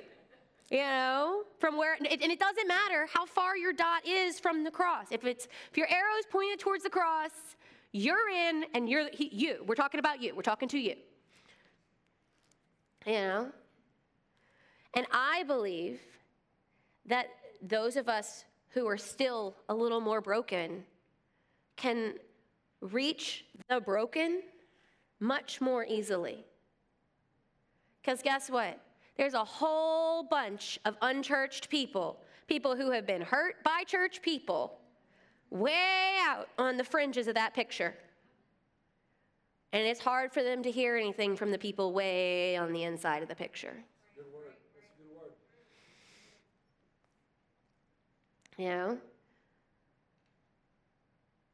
[0.70, 4.72] You know, from where, and it doesn't matter how far your dot is from the
[4.72, 5.08] cross.
[5.12, 7.32] If it's if your arrow is pointed towards the cross,
[7.92, 9.66] you're in, and you're he, you.
[9.68, 10.34] We're talking about you.
[10.34, 10.96] We're talking to you.
[13.06, 13.52] You know,
[14.94, 16.00] and I believe
[17.06, 17.28] that
[17.62, 20.86] those of us who are still a little more broken
[21.76, 22.14] can
[22.80, 24.42] reach the broken
[25.22, 26.44] much more easily.
[28.02, 28.80] Because guess what?
[29.16, 34.80] There's a whole bunch of unchurched people, people who have been hurt by church people,
[35.52, 37.94] way out on the fringes of that picture.
[39.74, 43.22] And it's hard for them to hear anything from the people way on the inside
[43.22, 43.76] of the picture.
[48.58, 48.98] You know?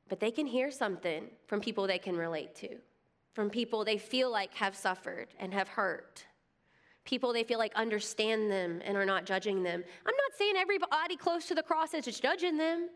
[0.10, 2.78] But they can hear something from people they can relate to
[3.38, 6.26] from people they feel like have suffered and have hurt.
[7.06, 9.84] People they feel like understand them and are not judging them.
[10.08, 12.90] I'm not saying everybody close to the cross is just judging them.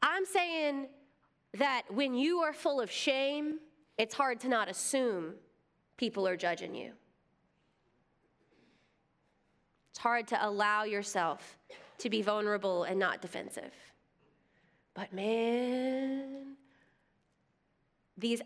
[0.00, 0.86] I'm saying
[1.58, 3.58] that when you are full of shame,
[3.98, 5.34] it's hard to not assume
[5.98, 6.92] people are judging you.
[9.90, 11.58] It's hard to allow yourself
[11.98, 13.74] to be vulnerable and not defensive.
[14.94, 16.56] But man,
[18.16, 18.40] these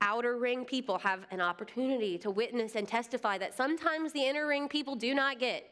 [0.00, 4.68] outer ring people have an opportunity to witness and testify that sometimes the inner ring
[4.68, 5.70] people do not get.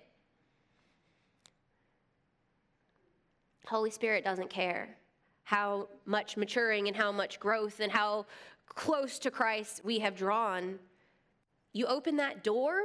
[3.67, 4.97] Holy Spirit doesn't care
[5.45, 8.27] how much maturing and how much growth and how
[8.67, 10.79] close to Christ we have drawn.
[11.73, 12.81] You open that door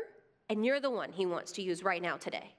[0.51, 2.55] And you're the one He wants to use right now today.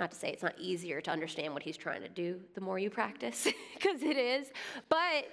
[0.00, 2.78] Not to say it's not easier to understand what He's trying to do the more
[2.78, 4.48] you practice, because it is,
[4.88, 5.30] but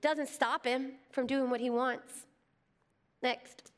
[0.00, 2.26] doesn't stop Him from doing what He wants.
[3.20, 3.72] Next.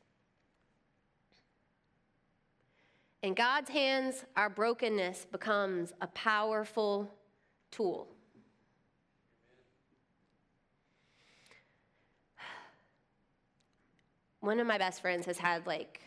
[3.23, 7.11] In God's hands, our brokenness becomes a powerful
[7.71, 8.07] tool.
[14.41, 16.01] One of my best friends has had, like,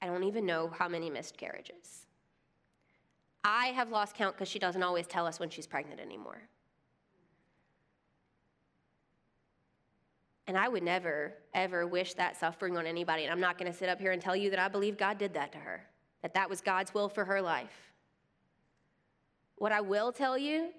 [0.00, 2.03] I don't even know how many miscarriages.
[3.44, 6.40] I have lost count because she doesn't always tell us when she's pregnant anymore.
[10.46, 13.24] And I would never, ever wish that suffering on anybody.
[13.24, 15.18] And I'm not going to sit up here and tell you that I believe God
[15.18, 15.86] did that to her
[16.22, 17.92] that that was God's will for her life.
[19.56, 20.70] What I will tell you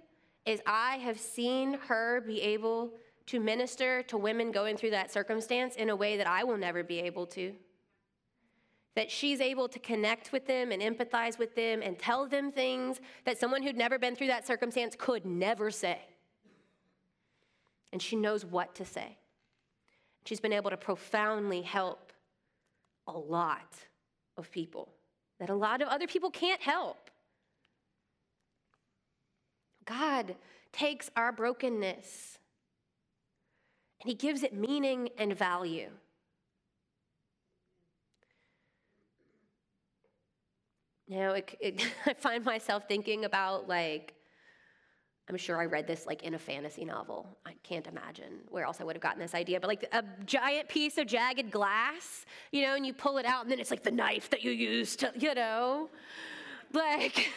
[0.44, 2.94] is I have seen her be able
[3.28, 6.84] to minister to women going through that circumstance in a way that I will never
[6.84, 7.54] be able to.
[8.96, 13.00] That she's able to connect with them and empathize with them and tell them things
[13.26, 16.00] that someone who'd never been through that circumstance could never say.
[17.92, 19.18] And she knows what to say.
[20.26, 22.12] She's been able to profoundly help
[23.08, 23.76] a lot
[24.38, 24.90] of people
[25.40, 27.10] that a lot of other people can't help.
[29.86, 30.36] God
[30.72, 32.40] takes our brokenness
[34.02, 35.90] and He gives it meaning and value.
[41.08, 44.14] You know, it, it, I find myself thinking about like
[45.28, 47.38] I'm sure I read this like in a fantasy novel.
[47.46, 50.70] I can't imagine where else I would have gotten this idea, but like a giant
[50.70, 53.82] piece of jagged glass, you know, and you pull it out, and then it's like
[53.82, 55.90] the knife that you use to, you know,
[56.74, 57.32] like,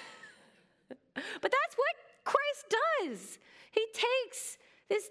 [1.15, 3.39] but that's what Christ does.
[3.71, 4.59] He takes
[4.91, 5.09] this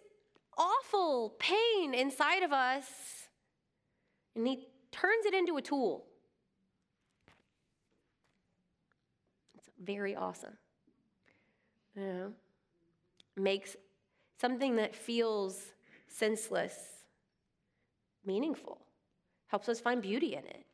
[0.55, 2.85] awful pain inside of us
[4.35, 6.05] and he turns it into a tool.
[9.57, 10.57] It's very awesome.
[11.95, 12.33] You know?
[13.37, 13.75] makes
[14.39, 15.73] something that feels
[16.07, 16.73] senseless
[18.25, 18.79] meaningful,
[19.47, 20.65] helps us find beauty in it.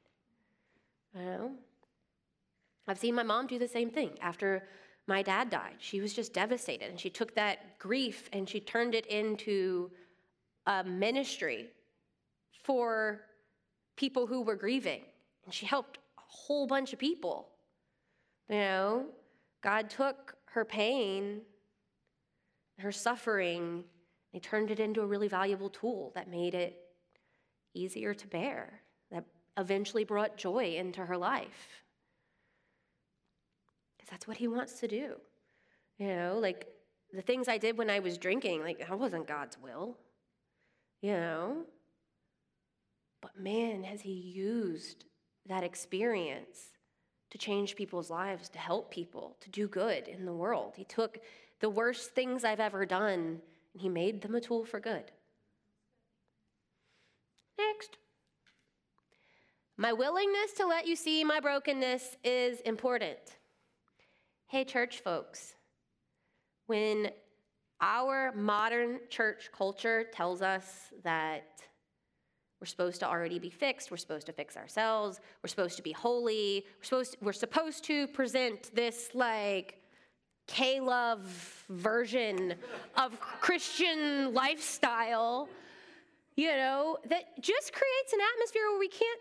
[1.15, 1.51] You know?
[2.87, 4.67] I've seen my mom do the same thing after
[5.07, 5.75] my dad died.
[5.79, 9.91] She was just devastated, and she took that grief and she turned it into
[10.65, 11.67] a ministry
[12.63, 13.21] for
[13.95, 15.01] people who were grieving.
[15.45, 17.49] And she helped a whole bunch of people.
[18.49, 19.05] You know,
[19.61, 21.41] God took her pain
[22.79, 23.83] her suffering,
[24.33, 26.79] they turned it into a really valuable tool that made it
[27.73, 29.25] easier to bear, that
[29.57, 31.83] eventually brought joy into her life.
[33.97, 35.15] Because that's what he wants to do.
[35.97, 36.67] You know, like
[37.11, 39.97] the things I did when I was drinking, like that wasn't God's will.
[41.01, 41.57] You know?
[43.21, 45.05] But man, has he used
[45.45, 46.72] that experience
[47.33, 50.73] to change people's lives, to help people, to do good in the world.
[50.77, 51.17] He took
[51.61, 53.41] the worst things I've ever done,
[53.73, 55.11] and He made them a tool for good.
[57.57, 57.97] Next.
[59.77, 63.17] My willingness to let you see my brokenness is important.
[64.45, 65.55] Hey, church folks,
[66.67, 67.09] when
[67.81, 71.52] our modern church culture tells us that
[72.63, 75.91] we're supposed to already be fixed, we're supposed to fix ourselves, we're supposed to be
[75.91, 79.81] holy, we're supposed to, we're supposed to present this like
[80.47, 82.53] K love version
[82.95, 85.49] of Christian lifestyle,
[86.37, 89.19] you know, that just creates an atmosphere where we can't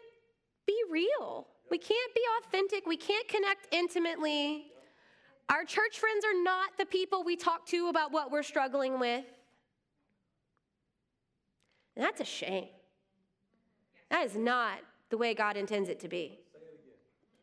[0.65, 1.49] be real.
[1.69, 2.87] We can't be authentic.
[2.87, 4.67] We can't connect intimately.
[5.49, 9.25] Our church friends are not the people we talk to about what we're struggling with.
[11.97, 12.69] And that's a shame.
[14.13, 16.39] That is not the way God intends it to be.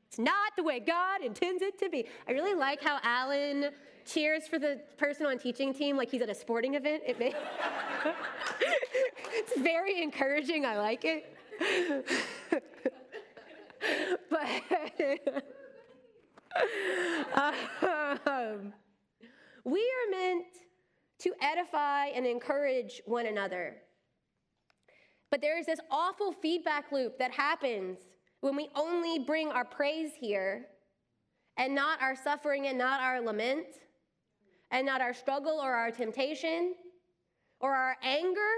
[0.08, 2.06] It's not the way God intends it to be.
[2.28, 3.72] I really like how Alan
[4.06, 7.02] cheers for the person on teaching team like he's at a sporting event.
[7.08, 7.34] It may-
[9.32, 10.64] it's very encouraging.
[10.64, 11.36] I like it.
[14.30, 14.48] but
[18.28, 18.74] um,
[19.63, 20.46] we are meant
[21.17, 23.78] to edify and encourage one another.
[25.32, 28.00] But there is this awful feedback loop that happens
[28.42, 30.65] when we only bring our praise here
[31.58, 33.67] and not our suffering and not our lament
[34.71, 36.73] and not our struggle or our temptation
[37.60, 38.54] or our anger,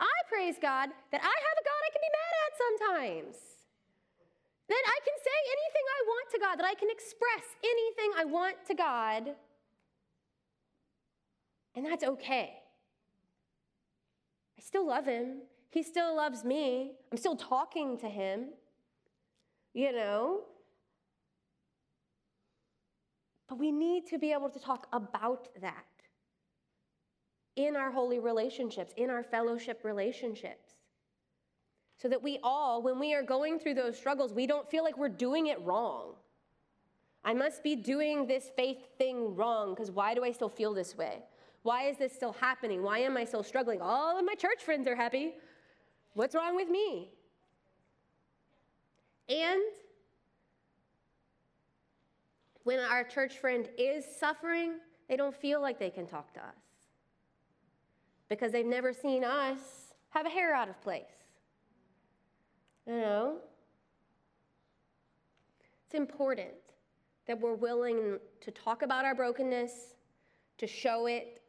[0.00, 3.36] I praise God that I have a God I can be mad at sometimes.
[4.68, 8.24] That I can say anything I want to God, that I can express anything I
[8.24, 9.36] want to God,
[11.76, 12.54] and that's okay.
[14.58, 16.92] I still love Him, He still loves me.
[17.10, 18.46] I'm still talking to him,
[19.74, 20.40] you know?
[23.48, 25.84] But we need to be able to talk about that
[27.56, 30.74] in our holy relationships, in our fellowship relationships.
[31.98, 34.98] So that we all, when we are going through those struggles, we don't feel like
[34.98, 36.14] we're doing it wrong.
[37.24, 40.96] I must be doing this faith thing wrong because why do I still feel this
[40.96, 41.22] way?
[41.62, 42.82] Why is this still happening?
[42.82, 43.80] Why am I still struggling?
[43.80, 45.34] All of my church friends are happy.
[46.16, 47.10] What's wrong with me?
[49.28, 49.60] And
[52.62, 54.76] when our church friend is suffering,
[55.10, 56.54] they don't feel like they can talk to us
[58.30, 59.58] because they've never seen us
[60.08, 61.04] have a hair out of place.
[62.86, 63.36] You know?
[65.84, 66.54] It's important
[67.26, 69.94] that we're willing to talk about our brokenness,
[70.56, 71.42] to show it.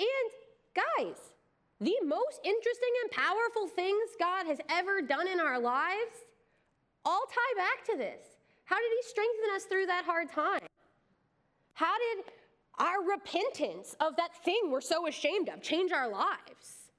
[0.00, 0.30] And
[0.74, 1.33] guys,
[1.80, 6.24] the most interesting and powerful things God has ever done in our lives
[7.04, 8.22] all tie back to this.
[8.64, 10.66] How did He strengthen us through that hard time?
[11.74, 12.24] How did
[12.78, 16.90] our repentance of that thing we're so ashamed of change our lives?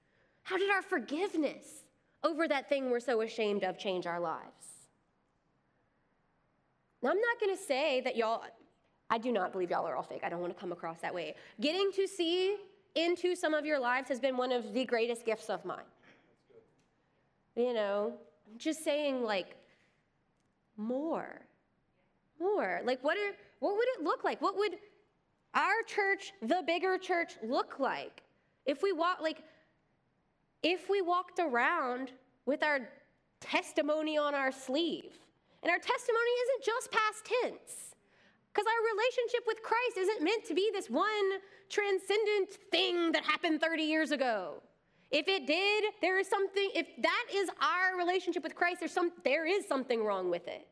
[0.44, 1.84] How did our forgiveness
[2.24, 4.66] over that thing we're so ashamed of change our lives?
[7.02, 8.44] Now, I'm not going to say that y'all,
[9.10, 10.22] I do not believe y'all are all fake.
[10.24, 11.36] I don't want to come across that way.
[11.62, 12.58] Getting to see
[12.96, 15.84] into some of your lives has been one of the greatest gifts of mine.
[17.56, 18.14] You know,
[18.58, 19.56] just saying, like,
[20.78, 21.42] more.
[22.40, 22.82] More.
[22.84, 24.42] Like, what, are, what would it look like?
[24.42, 24.78] What would
[25.54, 28.24] our church, the bigger church, look like?
[28.66, 29.44] If we walk, like,
[30.64, 32.12] if we walked around
[32.46, 32.80] with our
[33.40, 35.20] testimony on our sleeve,
[35.64, 37.95] and our testimony isn't just past tense,
[38.56, 41.06] because our relationship with Christ isn't meant to be this one
[41.70, 44.62] transcendent thing that happened 30 years ago.
[45.12, 49.12] If it did, there is something, if that is our relationship with Christ, there's some,
[49.26, 50.68] there is something wrong with it.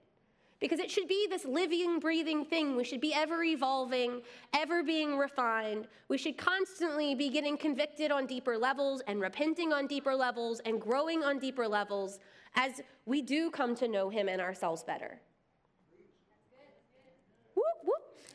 [0.61, 2.77] Because it should be this living, breathing thing.
[2.77, 4.21] We should be ever evolving,
[4.53, 5.87] ever being refined.
[6.07, 10.79] We should constantly be getting convicted on deeper levels and repenting on deeper levels and
[10.79, 12.19] growing on deeper levels
[12.55, 15.19] as we do come to know Him and ourselves better.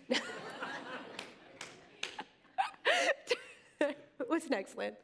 [4.26, 4.94] What's next, Lynn?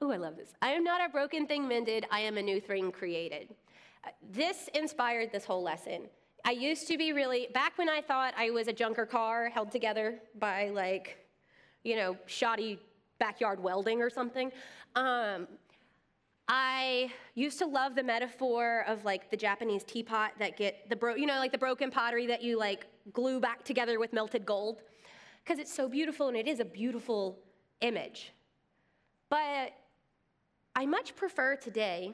[0.00, 0.54] Oh, I love this.
[0.60, 3.54] I am not a broken thing mended, I am a new thing created.
[4.32, 6.08] This inspired this whole lesson.
[6.44, 9.70] I used to be really, back when I thought I was a junker car held
[9.70, 11.18] together by like,
[11.84, 12.80] you know, shoddy
[13.20, 14.50] backyard welding or something.
[14.96, 15.46] Um,
[16.54, 21.14] I used to love the metaphor of like the Japanese teapot that get the bro,
[21.14, 22.84] you know, like the broken pottery that you like
[23.14, 24.82] glue back together with melted gold,
[25.42, 27.38] because it's so beautiful and it is a beautiful
[27.80, 28.34] image.
[29.30, 29.72] But
[30.76, 32.12] I much prefer today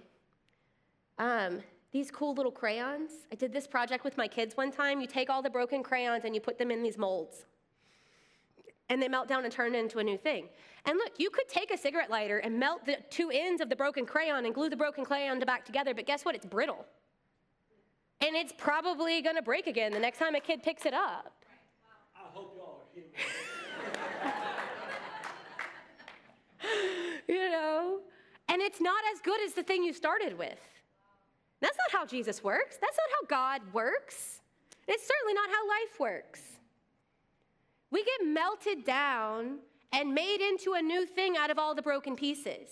[1.18, 1.58] um,
[1.90, 3.10] these cool little crayons.
[3.32, 5.00] I did this project with my kids one time.
[5.00, 7.44] You take all the broken crayons and you put them in these molds.
[8.90, 10.48] And they melt down and turn into a new thing.
[10.86, 13.76] And look, you could take a cigarette lighter and melt the two ends of the
[13.76, 16.34] broken crayon and glue the broken crayon back together, but guess what?
[16.34, 16.86] It's brittle.
[18.20, 21.44] And it's probably gonna break again the next time a kid picks it up.
[22.16, 23.12] I hope y'all are hitting
[27.28, 28.00] you know?
[28.48, 30.58] And it's not as good as the thing you started with.
[31.60, 32.78] That's not how Jesus works.
[32.80, 34.40] That's not how God works.
[34.86, 36.40] It's certainly not how life works.
[37.90, 39.58] We get melted down
[39.92, 42.68] and made into a new thing out of all the broken pieces.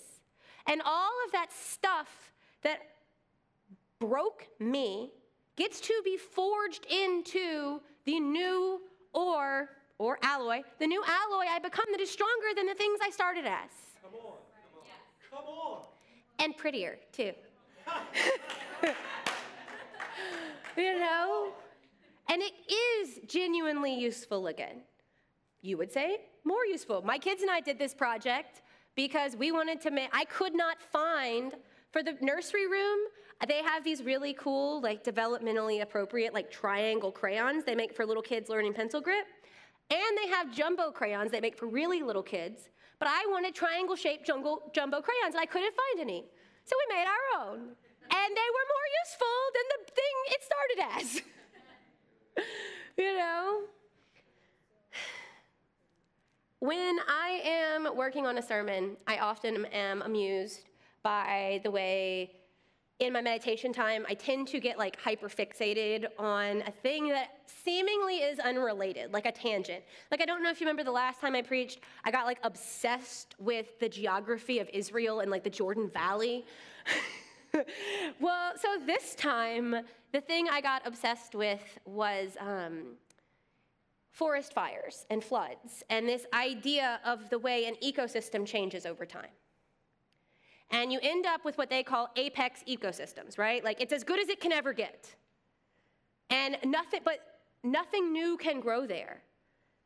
[0.67, 2.79] And all of that stuff that
[3.99, 5.11] broke me
[5.55, 8.81] gets to be forged into the new
[9.13, 13.09] ore or alloy, the new alloy I become that is stronger than the things I
[13.09, 13.71] started as.
[14.01, 14.37] Come on.
[15.29, 15.81] Come on.
[16.39, 17.33] And prettier, too.
[20.77, 21.53] you know?
[22.29, 24.81] And it is genuinely useful again.
[25.67, 27.01] You would say more useful.
[27.01, 28.61] My kids and I did this project
[28.95, 31.53] because we wanted to make, I could not find,
[31.91, 32.99] for the nursery room,
[33.45, 38.23] they have these really cool, like developmentally appropriate, like triangle crayons they make for little
[38.23, 39.25] kids learning pencil grip.
[39.91, 42.69] And they have jumbo crayons they make for really little kids.
[42.97, 46.23] But I wanted triangle shaped jumbo, jumbo crayons and I couldn't find any.
[46.63, 47.59] So we made our own.
[47.59, 51.21] And they were more useful than the thing it started as.
[52.97, 53.63] you know?
[56.59, 60.69] When I am working on a sermon, I often am amused
[61.03, 62.31] by the way
[62.99, 67.29] in my meditation time, I tend to get like hyper fixated on a thing that
[67.45, 69.83] seemingly is unrelated, like a tangent.
[70.09, 72.39] Like, I don't know if you remember the last time I preached, I got like
[72.43, 76.43] obsessed with the geography of Israel and like the Jordan Valley.
[78.19, 79.75] well, so this time,
[80.11, 82.95] the thing I got obsessed with was um,
[84.17, 89.29] forest fires and floods, and this idea of the way an ecosystem changes over time
[90.69, 93.63] and you end up with what they call apex ecosystems, right?
[93.63, 95.15] Like it's as good as it can ever get.
[96.29, 97.19] And nothing, but
[97.63, 99.21] nothing new can grow there.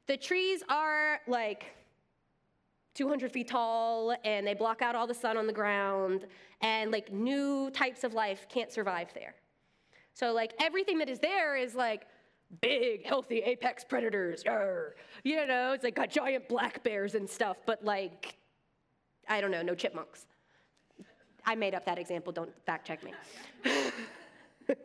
[0.08, 1.66] The trees are like
[2.96, 6.26] 200 feet tall and they block out all the sun on the ground,
[6.62, 9.36] and like new types of life can't survive there.
[10.14, 12.06] So, like, everything that is there is like
[12.60, 14.44] big, healthy apex predators.
[14.46, 14.96] Arr.
[15.24, 18.36] You know, it's like got giant black bears and stuff, but like,
[19.30, 20.26] I don't know, no chipmunks.
[21.46, 23.14] I made up that example, don't fact check me.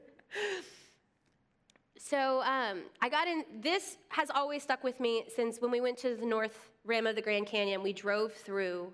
[1.98, 5.98] so um, I got in, this has always stuck with me since when we went
[5.98, 8.92] to the north rim of the Grand Canyon, we drove through.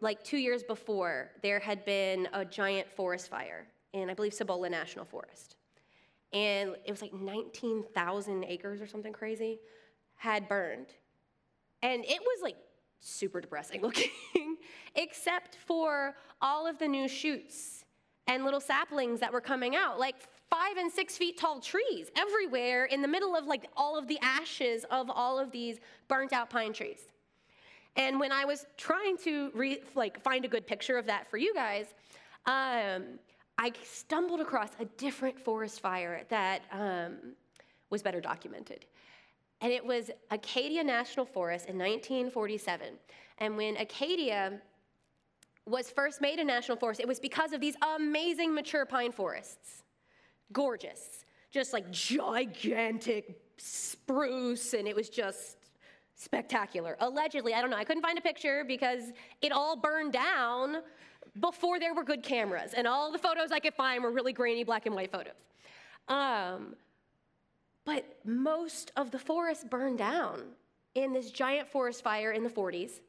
[0.00, 4.70] Like two years before, there had been a giant forest fire in, I believe, Cibola
[4.70, 5.57] National Forest.
[6.32, 9.60] And it was like 19,000 acres or something crazy
[10.16, 10.88] had burned.
[11.82, 12.56] And it was like
[13.00, 14.10] super depressing looking,
[14.94, 17.84] except for all of the new shoots
[18.26, 20.16] and little saplings that were coming out, like
[20.50, 24.18] five and six feet tall trees everywhere in the middle of like all of the
[24.20, 27.00] ashes of all of these burnt out pine trees.
[27.96, 31.36] And when I was trying to re- like find a good picture of that for
[31.38, 31.86] you guys,
[32.46, 33.18] um,
[33.58, 37.16] I stumbled across a different forest fire that um,
[37.90, 38.86] was better documented.
[39.60, 42.94] And it was Acadia National Forest in 1947.
[43.38, 44.60] And when Acadia
[45.66, 49.82] was first made a national forest, it was because of these amazing mature pine forests.
[50.52, 55.56] Gorgeous, just like gigantic spruce, and it was just
[56.14, 56.96] spectacular.
[57.00, 60.76] Allegedly, I don't know, I couldn't find a picture because it all burned down
[61.40, 64.64] before there were good cameras, and all the photos I could find were really grainy
[64.64, 65.34] black and white photos.
[66.08, 66.74] Um,
[67.84, 70.42] but most of the forest burned down
[70.94, 73.00] in this giant forest fire in the 40s.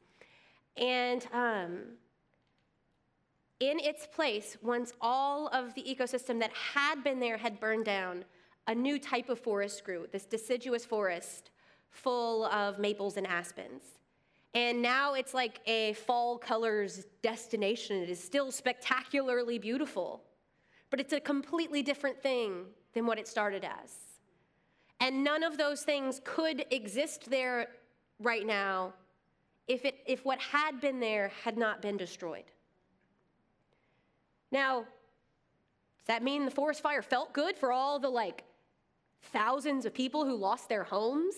[0.76, 1.78] And um,
[3.60, 8.24] in its place, once all of the ecosystem that had been there had burned down,
[8.66, 11.50] a new type of forest grew, this deciduous forest
[11.90, 13.82] full of maples and aspens.
[14.54, 18.02] And now it's like a fall colors destination.
[18.02, 20.22] It is still spectacularly beautiful,
[20.90, 23.94] but it's a completely different thing than what it started as.
[24.98, 27.68] And none of those things could exist there
[28.18, 28.92] right now
[29.68, 32.44] if, it, if what had been there had not been destroyed.
[34.50, 38.44] Now, does that mean the forest fire felt good for all the like
[39.32, 41.34] thousands of people who lost their homes?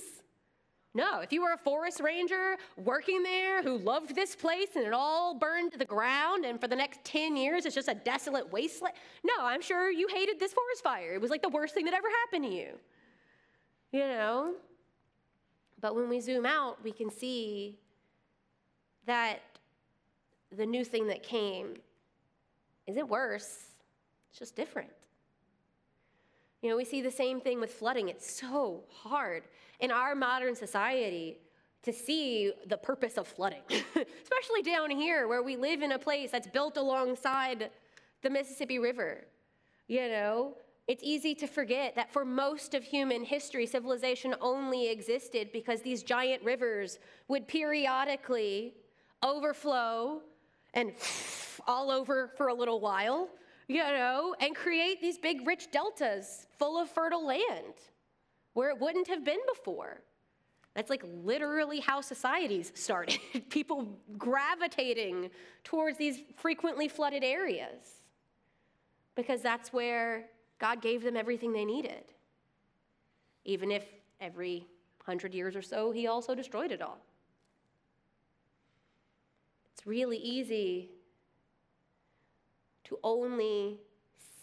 [0.95, 4.93] No, if you were a forest ranger working there who loved this place and it
[4.93, 8.53] all burned to the ground and for the next 10 years it's just a desolate
[8.53, 11.15] wasteland, no, I'm sure you hated this forest fire.
[11.15, 12.79] It was like the worst thing that ever happened to you
[13.93, 14.55] you know?
[15.81, 17.79] But when we zoom out, we can see
[19.07, 19.41] that
[20.57, 21.75] the new thing that came
[22.87, 23.67] isn't worse,
[24.31, 24.91] it's just different.
[26.63, 28.09] You know, we see the same thing with flooding.
[28.09, 29.43] It's so hard
[29.83, 31.37] in our modern society
[31.83, 36.31] to see the purpose of flooding, especially down here where we live in a place
[36.31, 37.71] that's built alongside
[38.23, 39.27] the Mississippi River.
[39.89, 40.55] You know,
[40.87, 46.05] it's easy to forget that for most of human history, civilization only existed because these
[46.05, 48.75] giant rivers would periodically
[49.25, 50.23] overflow
[50.75, 50.93] and
[51.67, 53.29] all over for a little while,
[53.67, 57.75] you know, and create these big rich deltas full of fertile land
[58.55, 60.01] where it wouldn't have been before.
[60.75, 65.31] That's like literally how societies started people gravitating
[65.65, 68.03] towards these frequently flooded areas
[69.15, 70.27] because that's where
[70.59, 72.05] God gave them everything they needed.
[73.45, 73.85] Even if
[74.21, 74.67] every
[75.05, 76.99] hundred years or so, He also destroyed it all.
[79.75, 80.91] It's really easy
[82.85, 83.79] to only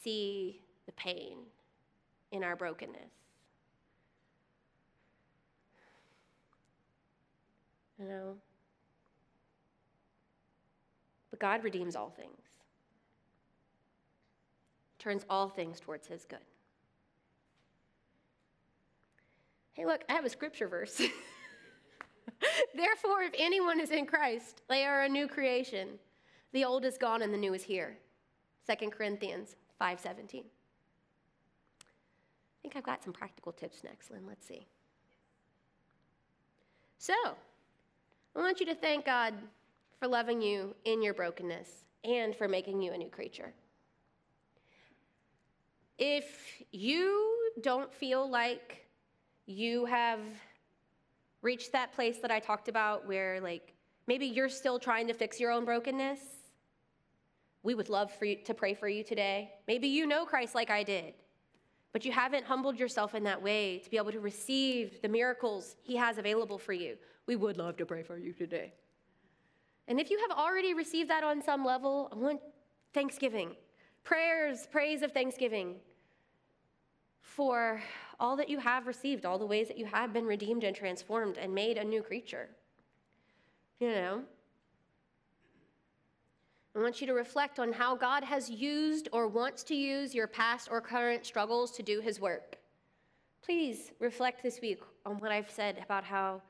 [0.04, 1.38] see the pain
[2.32, 3.19] in our brokenness.
[8.00, 8.36] You know?
[11.30, 12.50] But God redeems all things
[15.00, 16.40] turns all things towards his good.
[19.74, 20.98] Hey, look, I have a scripture verse.
[22.76, 25.90] Therefore, if anyone is in Christ, they are a new creation.
[26.52, 27.98] The old is gone and the new is here.
[28.70, 30.44] 2 Corinthians 5:17.
[30.44, 30.46] I
[32.62, 34.28] think I've got some practical tips next, Lynn.
[34.28, 34.68] Let's see.
[36.98, 37.14] So,
[38.36, 39.34] I want you to thank God
[40.00, 41.68] for loving you in your brokenness
[42.04, 43.54] and for making you a new creature.
[45.98, 48.86] If you don't feel like
[49.46, 50.20] you have
[51.42, 53.74] reached that place that I talked about where, like,
[54.08, 56.20] maybe you're still trying to fix your own brokenness,
[57.64, 59.52] we would love for you to pray for you today.
[59.68, 61.14] Maybe you know Christ like I did,
[61.92, 65.76] but you haven't humbled yourself in that way to be able to receive the miracles
[65.82, 66.98] He has available for you.
[67.26, 68.74] We would love to pray for you today.
[69.88, 72.42] And if you have already received that on some level, I want
[72.94, 73.56] thanksgiving,
[74.04, 75.78] prayers, praise of thanksgiving
[77.22, 77.82] for
[78.20, 81.38] all that you have received, all the ways that you have been redeemed and transformed
[81.38, 82.50] and made a new creature.
[83.80, 84.22] You know?
[86.80, 90.28] I want you to reflect on how God has used or wants to use your
[90.28, 92.56] past or current struggles to do his work.
[93.42, 96.42] Please reflect this week on what I've said about how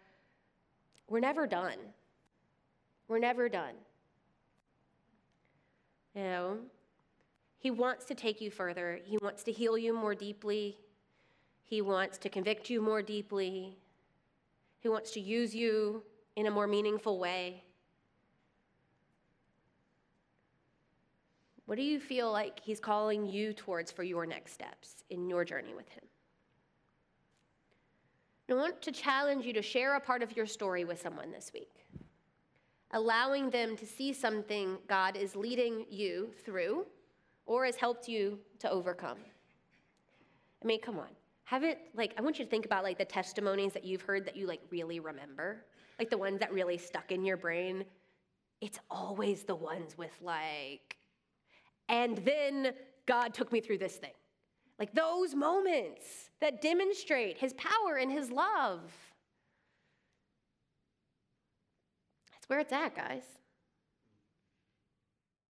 [1.07, 1.80] we're never done.
[3.07, 3.73] We're never done.
[6.13, 6.57] You know,
[7.57, 8.99] he wants to take you further.
[9.03, 10.77] He wants to heal you more deeply.
[11.63, 13.80] He wants to convict you more deeply.
[14.80, 16.03] He wants to use you
[16.36, 17.63] in a more meaningful way.
[21.70, 25.45] What do you feel like He's calling you towards for your next steps in your
[25.45, 26.03] journey with Him?
[28.49, 31.51] I want to challenge you to share a part of your story with someone this
[31.53, 31.86] week,
[32.89, 36.88] allowing them to see something God is leading you through
[37.45, 39.20] or has helped you to overcome.
[40.63, 41.09] I mean, come on.
[41.43, 44.36] Haven't, like, I want you to think about, like, the testimonies that you've heard that
[44.36, 45.65] you, like, really remember,
[45.99, 47.86] like the ones that really stuck in your brain.
[48.59, 50.95] It's always the ones with, like,
[51.89, 52.73] and then
[53.05, 54.13] God took me through this thing.
[54.77, 58.81] Like those moments that demonstrate his power and his love.
[62.31, 63.38] That's where it's at, guys.